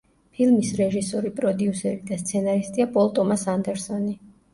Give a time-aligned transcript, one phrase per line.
[0.35, 4.17] ფილმის რეჟისორი, პროდიუსერი და სცენარისტია პოლ ტომას ანდერსონი.